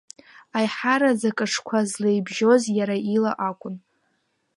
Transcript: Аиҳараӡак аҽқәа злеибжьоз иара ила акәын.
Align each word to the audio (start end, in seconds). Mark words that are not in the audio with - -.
Аиҳараӡак 0.57 1.39
аҽқәа 1.45 1.79
злеибжьоз 1.89 2.63
иара 2.77 2.97
ила 3.15 3.31
акәын. 3.49 3.75